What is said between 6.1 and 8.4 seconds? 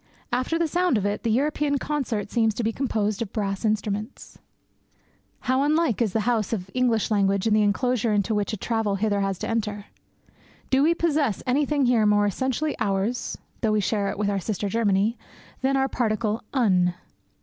the house of English language and the enclosure into